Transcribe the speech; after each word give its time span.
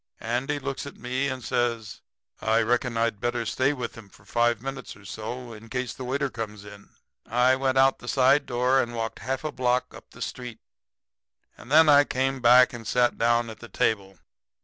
Andy 0.19 0.57
looks 0.57 0.87
at 0.87 0.97
me 0.97 1.27
and 1.27 1.43
says: 1.43 2.01
'I 2.41 2.63
reckon 2.63 2.97
I'd 2.97 3.19
better 3.19 3.45
stay 3.45 3.71
with 3.71 3.93
him 3.93 4.09
for 4.09 4.25
five 4.25 4.59
minutes 4.59 4.95
or 4.95 5.05
so, 5.05 5.53
in 5.53 5.69
case 5.69 5.93
the 5.93 6.03
waiter 6.03 6.31
comes 6.31 6.65
in.' 6.65 6.89
"I 7.27 7.55
went 7.55 7.77
out 7.77 7.99
the 7.99 8.07
side 8.07 8.47
door 8.47 8.81
and 8.81 8.95
walked 8.95 9.19
half 9.19 9.43
a 9.43 9.51
block 9.51 9.93
up 9.93 10.09
the 10.09 10.21
street. 10.23 10.57
And 11.55 11.69
then 11.71 11.87
I 11.87 12.03
came 12.03 12.41
back 12.41 12.73
and 12.73 12.87
sat 12.87 13.19
down 13.19 13.51
at 13.51 13.59
the 13.59 13.69
table. 13.69 14.17